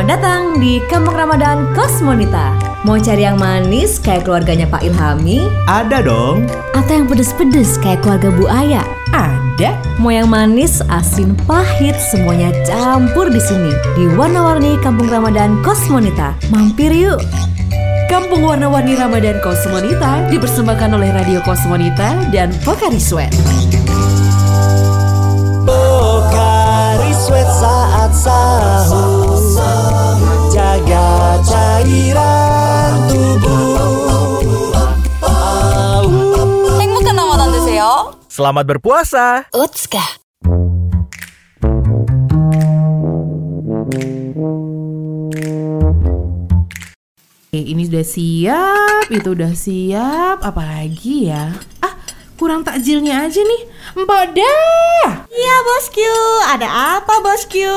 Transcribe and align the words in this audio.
Selamat 0.00 0.16
datang 0.16 0.56
di 0.56 0.80
Kampung 0.88 1.12
Ramadan 1.12 1.76
Kosmonita. 1.76 2.56
Mau 2.88 2.96
cari 2.96 3.20
yang 3.20 3.36
manis 3.36 4.00
kayak 4.00 4.24
keluarganya 4.24 4.64
Pak 4.64 4.80
Ilhami? 4.80 5.44
Ada 5.68 6.00
dong. 6.00 6.48
Atau 6.72 7.04
yang 7.04 7.04
pedes-pedes 7.04 7.76
kayak 7.84 8.00
keluarga 8.00 8.32
Bu 8.32 8.48
Aya? 8.48 8.80
Ada. 9.12 9.76
Mau 10.00 10.08
yang 10.08 10.32
manis, 10.32 10.80
asin, 10.88 11.36
pahit, 11.44 11.92
semuanya 12.00 12.48
campur 12.64 13.28
di 13.28 13.44
sini 13.44 13.76
di 13.92 14.08
warna-warni 14.16 14.80
Kampung 14.80 15.12
Ramadan 15.12 15.60
Kosmonita. 15.60 16.32
Mampir 16.48 16.96
yuk. 16.96 17.20
Kampung 18.08 18.40
Warna-Warni 18.40 18.96
Ramadan 18.96 19.36
Kosmonita 19.44 20.32
dipersembahkan 20.32 20.96
oleh 20.96 21.12
Radio 21.12 21.44
Kosmonita 21.44 22.16
dan 22.32 22.56
Pokari 22.64 22.96
Sweat. 22.96 23.36
cairan 31.89 32.93
tubuh 33.09 34.37
행복한 36.77 37.15
라마단 37.17 37.49
되세요. 37.57 38.13
Selamat 38.29 38.69
berpuasa. 38.69 39.49
우츠카. 39.49 39.97
Oke, 47.49 47.61
ini 47.71 47.87
udah 47.87 48.05
siap, 48.05 49.07
itu 49.09 49.29
udah 49.31 49.53
siap, 49.55 50.43
apalagi 50.43 51.31
ya? 51.31 51.55
Ah, 51.79 51.95
kurang 52.35 52.67
takjilnya 52.67 53.25
aja 53.25 53.39
nih. 53.39 53.61
Mbak 53.95 54.23
dah. 54.35 55.07
Iya 55.31 55.55
bosku, 55.63 56.13
ada 56.51 56.67
apa 56.99 57.15
bosku? 57.23 57.71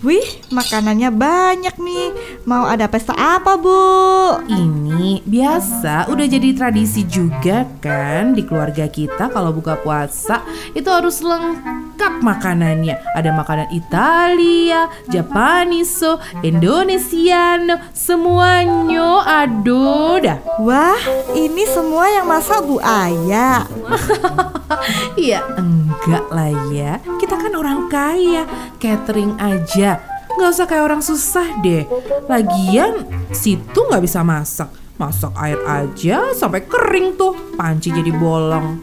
Wih, 0.00 0.24
makanannya 0.48 1.12
banyak 1.12 1.76
nih. 1.76 2.08
Mau 2.48 2.64
ada 2.64 2.88
pesta 2.88 3.12
apa 3.12 3.60
bu? 3.60 4.40
Ini 4.48 5.20
biasa 5.28 6.08
udah 6.08 6.24
jadi 6.24 6.56
tradisi 6.56 7.04
juga 7.04 7.68
kan 7.84 8.32
di 8.32 8.40
keluarga 8.40 8.88
kita 8.88 9.28
kalau 9.28 9.52
buka 9.52 9.76
puasa 9.76 10.40
itu 10.72 10.88
harus 10.88 11.20
lengkap 11.20 11.89
makanannya. 12.08 12.96
Ada 13.12 13.30
makanan 13.36 13.68
Italia, 13.76 14.88
Japaniso, 15.12 16.16
Indonesiano, 16.40 17.76
semuanya. 17.92 19.20
Aduh 19.44 20.16
dah. 20.24 20.38
Wah, 20.64 21.00
ini 21.36 21.68
semua 21.68 22.08
yang 22.08 22.24
masak 22.24 22.64
Bu 22.64 22.80
Aya. 22.80 23.66
Iya. 25.18 25.42
Enggak 25.58 26.30
lah 26.30 26.50
ya. 26.70 27.02
Kita 27.18 27.36
kan 27.36 27.52
orang 27.58 27.90
kaya. 27.90 28.46
Catering 28.78 29.36
aja. 29.36 29.98
Nggak 30.38 30.50
usah 30.56 30.66
kayak 30.70 30.86
orang 30.86 31.02
susah 31.02 31.58
deh. 31.60 31.84
Lagian 32.30 33.04
situ 33.34 33.76
nggak 33.76 34.00
bisa 34.00 34.22
masak. 34.22 34.70
Masak 34.96 35.34
air 35.36 35.58
aja 35.66 36.32
sampai 36.32 36.64
kering 36.64 37.18
tuh. 37.18 37.34
Panci 37.58 37.90
jadi 37.90 38.14
bolong 38.14 38.78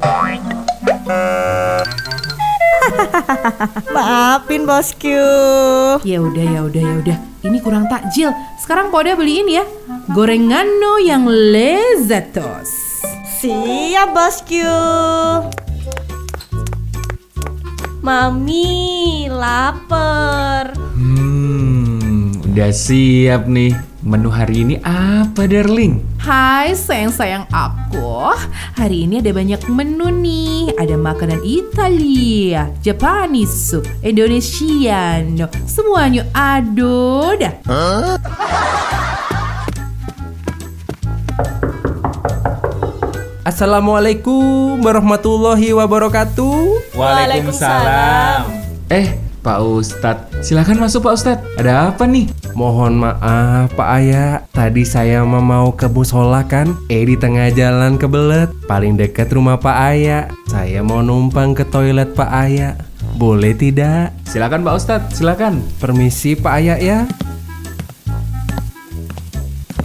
Maafin 3.96 4.64
bosku. 4.64 5.22
Ya 6.06 6.20
udah 6.22 6.46
ya 6.46 6.60
udah 6.64 6.82
ya 6.82 6.96
udah 7.04 7.18
Ini 7.44 7.58
kurang 7.64 7.88
takjil 7.88 8.34
Sekarang 8.60 8.92
Poda 8.92 9.16
beliin 9.16 9.48
ya 9.48 9.64
Gorengano 10.12 11.00
yang 11.00 11.28
lezatos 11.28 12.88
Siap 13.38 14.18
bosku. 14.18 14.66
Mami, 18.02 19.28
lapar. 19.28 20.72
Hmm, 20.96 22.40
udah 22.40 22.72
siap 22.72 23.52
nih. 23.52 23.76
Menu 24.00 24.32
hari 24.32 24.64
ini 24.64 24.76
apa, 24.80 25.44
darling? 25.44 26.07
Hai 26.28 26.76
sayang-sayang 26.76 27.48
aku 27.56 28.36
Hari 28.76 29.08
ini 29.08 29.24
ada 29.24 29.32
banyak 29.32 29.64
menu 29.72 30.12
nih 30.12 30.76
Ada 30.76 31.00
makanan 31.00 31.40
Italia 31.40 32.68
Japanese 32.84 33.80
Indonesiano 34.04 35.48
Semuanya 35.64 36.28
aduh 36.36 37.32
dah 37.40 37.56
Assalamualaikum 43.48 44.84
warahmatullahi 44.84 45.72
wabarakatuh. 45.72 46.92
Waalaikumsalam. 47.00 48.52
Eh, 48.92 49.27
Pak 49.48 49.64
Ustadz, 49.64 50.44
silakan 50.44 50.84
masuk 50.84 51.08
Pak 51.08 51.16
Ustadz. 51.16 51.48
Ada 51.56 51.96
apa 51.96 52.04
nih? 52.04 52.28
Mohon 52.52 53.00
maaf 53.00 53.72
Pak 53.80 53.90
Aya, 53.96 54.44
tadi 54.52 54.84
saya 54.84 55.24
mau 55.24 55.72
ke 55.72 55.88
musola 55.88 56.44
kan, 56.44 56.76
eh 56.92 57.08
di 57.08 57.16
tengah 57.16 57.48
jalan 57.56 57.96
kebelet, 57.96 58.52
paling 58.68 59.00
dekat 59.00 59.32
rumah 59.32 59.56
Pak 59.56 59.78
Aya. 59.96 60.28
Saya 60.52 60.84
mau 60.84 61.00
numpang 61.00 61.56
ke 61.56 61.64
toilet 61.64 62.12
Pak 62.12 62.28
Aya. 62.28 62.76
Boleh 63.16 63.56
tidak? 63.56 64.12
Silakan 64.28 64.68
Pak 64.68 64.76
Ustadz, 64.84 65.16
silakan. 65.16 65.64
Permisi 65.80 66.36
Pak 66.36 66.52
Aya 66.52 66.76
ya. 66.84 67.08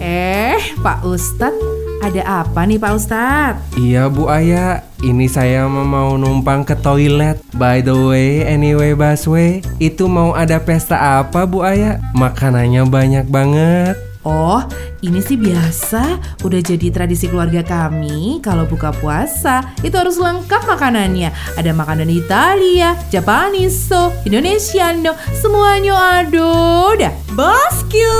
Eh 0.03 0.59
Pak 0.83 1.07
Ustadz 1.07 1.82
Ada 2.03 2.43
apa 2.43 2.67
nih 2.67 2.75
Pak 2.83 2.91
Ustadz? 2.99 3.79
Iya 3.79 4.11
Bu 4.11 4.27
Aya, 4.27 4.83
ini 5.07 5.31
saya 5.31 5.71
mau 5.71 6.19
numpang 6.19 6.67
ke 6.67 6.75
toilet. 6.75 7.39
By 7.55 7.79
the 7.79 7.95
way, 7.95 8.43
anyway 8.43 8.91
busway, 8.91 9.63
itu 9.79 10.11
mau 10.11 10.35
ada 10.35 10.59
pesta 10.59 11.23
apa 11.23 11.47
Bu 11.47 11.63
Aya? 11.63 12.03
Makanannya 12.11 12.83
banyak 12.91 13.31
banget. 13.31 13.95
Oh, 14.27 14.59
ini 14.99 15.23
sih 15.23 15.39
biasa. 15.39 16.19
Udah 16.43 16.59
jadi 16.59 16.91
tradisi 16.91 17.31
keluarga 17.31 17.63
kami. 17.63 18.43
Kalau 18.43 18.67
buka 18.67 18.91
puasa, 18.91 19.63
itu 19.79 19.95
harus 19.95 20.19
lengkap 20.19 20.67
makanannya. 20.67 21.31
Ada 21.55 21.71
makanan 21.71 22.11
Italia, 22.11 22.99
Japaniso, 23.15 24.11
Indonesiano, 24.27 25.15
semuanya 25.39 26.19
aduh 26.19 26.99
dah. 26.99 27.15
Bosku. 27.31 28.11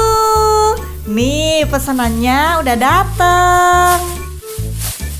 Nih 1.04 1.43
pesanannya 1.68 2.64
udah 2.64 2.76
dateng. 2.76 4.00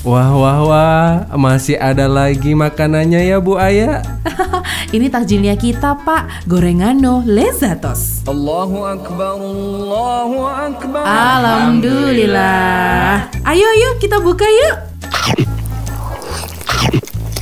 Wah 0.04 0.36
wah 0.36 0.60
wah, 0.68 1.08
masih 1.32 1.80
ada 1.80 2.04
lagi 2.04 2.52
makanannya 2.52 3.24
ya 3.24 3.40
Bu 3.40 3.56
Aya. 3.56 4.04
Ini 4.94 5.08
takjilnya 5.08 5.56
kita, 5.56 5.96
Pak. 6.04 6.44
Gorengano 6.44 7.24
lezatos. 7.24 8.20
Allahu 8.28 8.84
Akbar, 8.84 9.40
Allahu 9.40 10.44
Akbar. 10.44 11.08
Alhamdulillah. 11.08 13.32
Ayo, 13.48 13.64
ayo 13.64 13.96
kita 13.96 14.20
buka 14.20 14.44
yuk. 14.44 14.76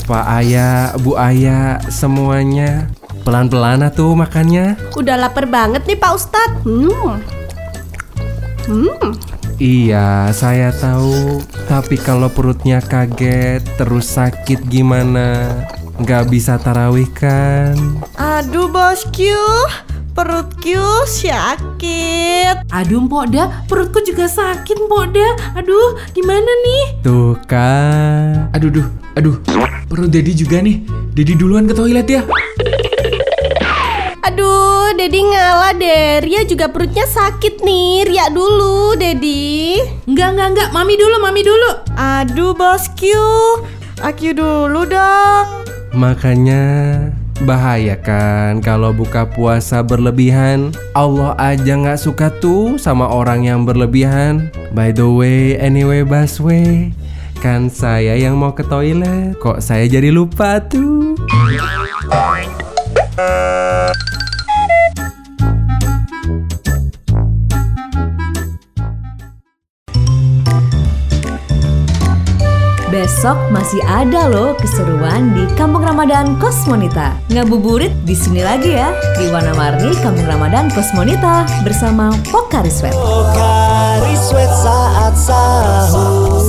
Pak 0.06 0.26
Aya, 0.30 0.94
Bu 1.02 1.18
Aya, 1.18 1.82
semuanya 1.90 2.86
pelan-pelan 3.26 3.90
tuh 3.90 4.14
makannya. 4.14 4.78
Udah 4.94 5.18
lapar 5.18 5.50
banget 5.50 5.82
nih 5.82 5.98
Pak 5.98 6.12
Ustadz. 6.14 6.62
Hmm. 6.62 7.41
Hmm. 8.66 9.14
Iya, 9.62 10.30
saya 10.34 10.74
tahu. 10.74 11.42
Tapi 11.70 11.98
kalau 11.98 12.26
perutnya 12.26 12.82
kaget 12.82 13.62
terus 13.78 14.10
sakit 14.14 14.66
gimana? 14.66 15.50
Nggak 16.02 16.32
bisa 16.32 16.58
tarawih 16.58 17.06
kan? 17.14 17.76
Aduh 18.18 18.66
bosku, 18.66 19.38
perutku 20.16 20.82
sakit. 21.06 22.64
Aduh, 22.72 23.04
Mpok 23.06 23.24
Da, 23.30 23.62
perutku 23.68 24.02
juga 24.02 24.26
sakit, 24.26 24.88
Mpok 24.88 25.04
Da. 25.14 25.28
Aduh, 25.60 26.00
gimana 26.16 26.50
nih? 26.64 26.84
Tuh 27.04 27.36
kan. 27.46 28.50
Aduh, 28.56 28.70
duh, 28.72 28.86
aduh. 29.14 29.36
Perut 29.86 30.08
Dedi 30.08 30.32
juga 30.32 30.64
nih. 30.64 30.82
Dedi 31.12 31.36
duluan 31.36 31.68
ke 31.68 31.76
toilet 31.76 32.08
ya. 32.08 32.24
Dedi 35.02 35.18
ngalah 35.18 35.74
deh. 35.74 36.22
Ria 36.22 36.46
juga 36.46 36.70
perutnya 36.70 37.02
sakit 37.02 37.66
nih. 37.66 38.06
Ria 38.06 38.30
dulu, 38.30 38.94
Dedi. 38.94 39.74
Enggak, 40.06 40.38
enggak, 40.38 40.48
enggak. 40.54 40.68
Mami 40.70 40.94
dulu, 40.94 41.18
Mami 41.18 41.42
dulu. 41.42 41.70
Aduh 41.98 42.54
bosku, 42.54 43.18
aku 43.98 44.30
dulu 44.30 44.86
dong. 44.86 45.66
Makanya 45.90 46.62
bahaya 47.42 47.98
kan 47.98 48.62
kalau 48.62 48.94
buka 48.94 49.26
puasa 49.26 49.82
berlebihan. 49.82 50.70
Allah 50.94 51.34
aja 51.34 51.74
nggak 51.74 51.98
suka 51.98 52.30
tuh 52.38 52.78
sama 52.78 53.10
orang 53.10 53.42
yang 53.42 53.66
berlebihan. 53.66 54.54
By 54.70 54.94
the 54.94 55.10
way, 55.10 55.58
anyway, 55.58 56.06
busway. 56.06 56.94
Kan 57.42 57.74
saya 57.74 58.14
yang 58.14 58.38
mau 58.38 58.54
ke 58.54 58.62
toilet. 58.62 59.34
Kok 59.42 59.58
saya 59.58 59.82
jadi 59.90 60.14
lupa 60.14 60.62
tuh? 60.62 61.18
Besok 73.12 73.52
masih 73.52 73.76
ada 73.84 74.24
loh 74.24 74.56
keseruan 74.56 75.36
di 75.36 75.44
Kampung 75.52 75.84
Ramadan 75.84 76.40
Kosmonita. 76.40 77.12
Ngabuburit 77.28 77.92
di 78.08 78.16
sini 78.16 78.40
lagi 78.40 78.72
ya 78.72 78.88
di 79.20 79.28
Warna-Warni 79.28 79.92
Kampung 80.00 80.24
Ramadan 80.24 80.72
Kosmonita 80.72 81.44
bersama 81.60 82.08
Pokari 82.32 82.72
Sweat. 82.72 82.96
Pokari 82.96 84.16
sweat 84.16 84.48
saat 84.48 85.12
sahur 85.12 86.40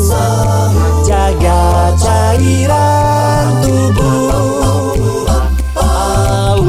Jaga 1.04 1.92
cairan 2.00 3.60
tubuh 3.60 4.96
Au. 5.76 6.64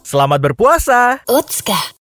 Selamat 0.00 0.40
berpuasa. 0.40 1.20
Utska. 1.28 1.94